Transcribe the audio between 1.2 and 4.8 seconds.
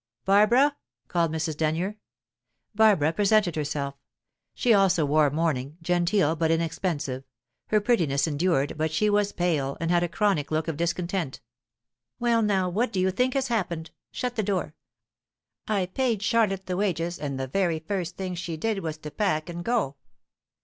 Mrs. Denyer. Barbara presented herself. She